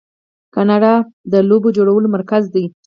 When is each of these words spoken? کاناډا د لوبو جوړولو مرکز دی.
کاناډا 0.53 0.93
د 1.31 1.33
لوبو 1.49 1.69
جوړولو 1.77 2.07
مرکز 2.15 2.43
دی. 2.53 2.65